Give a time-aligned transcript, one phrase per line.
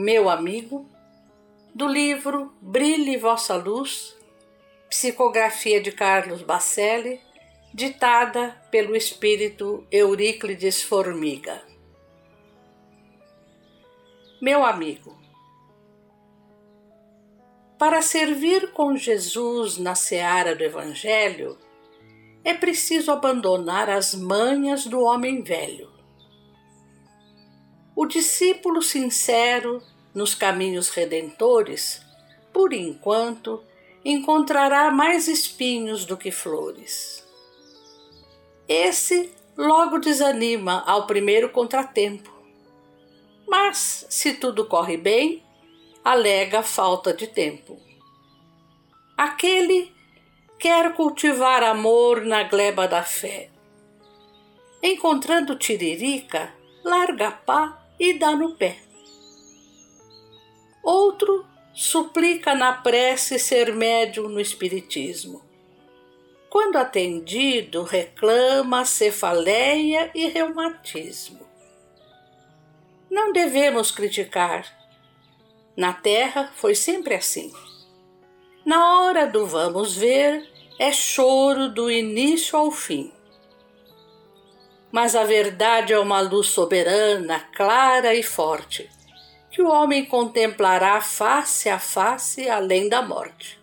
[0.00, 0.88] Meu Amigo
[1.74, 4.16] do livro Brilhe Vossa Luz,
[4.88, 7.20] psicografia de Carlos Bacelli,
[7.74, 11.60] ditada pelo espírito Euríclides Formiga.
[14.40, 15.18] Meu amigo,
[17.76, 21.58] para servir com Jesus na seara do Evangelho,
[22.44, 25.97] é preciso abandonar as manhas do homem velho.
[28.08, 29.82] Discípulo sincero
[30.14, 32.00] nos caminhos redentores,
[32.54, 33.62] por enquanto,
[34.02, 37.22] encontrará mais espinhos do que flores.
[38.66, 42.32] Esse logo desanima ao primeiro contratempo.
[43.46, 45.44] Mas, se tudo corre bem,
[46.02, 47.78] alega falta de tempo.
[49.18, 49.92] Aquele
[50.58, 53.50] quer cultivar amor na gleba da fé.
[54.82, 58.78] Encontrando tiririca, larga pá e dá no pé.
[60.82, 65.42] Outro suplica na prece ser médium no espiritismo.
[66.50, 71.46] Quando atendido, reclama cefaleia e reumatismo.
[73.10, 74.66] Não devemos criticar,
[75.76, 77.52] na Terra foi sempre assim.
[78.66, 80.44] Na hora do vamos ver,
[80.78, 83.12] é choro do início ao fim.
[84.90, 88.90] Mas a verdade é uma luz soberana, clara e forte,
[89.50, 93.60] que o homem contemplará face a face além da morte.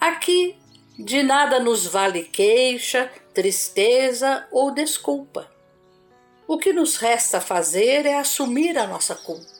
[0.00, 0.56] Aqui
[0.98, 5.50] de nada nos vale queixa, tristeza ou desculpa.
[6.46, 9.54] O que nos resta fazer é assumir a nossa culpa.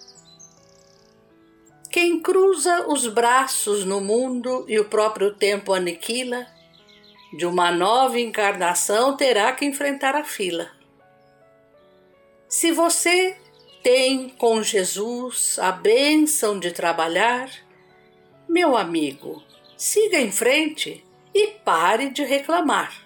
[1.90, 6.46] Quem cruza os braços no mundo e o próprio tempo aniquila,
[7.36, 10.70] de uma nova encarnação terá que enfrentar a fila.
[12.48, 13.36] Se você
[13.82, 17.50] tem com Jesus a bênção de trabalhar,
[18.48, 19.42] meu amigo,
[19.76, 23.02] siga em frente e pare de reclamar.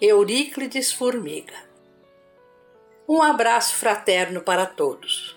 [0.00, 1.56] Euríclides Formiga.
[3.08, 5.36] Um abraço fraterno para todos.